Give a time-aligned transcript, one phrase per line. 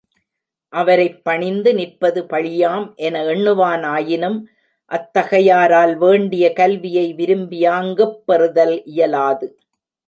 [0.73, 2.95] அவரைப் பணிந்து நிற்பது பழியாம்!
[2.97, 4.39] என எண்ணுவானாயினும்
[4.91, 9.47] அத்தகையாரால் வேண்டிய கல்வியை விரும்பியாங்குப் பெறுதல் இயலாது.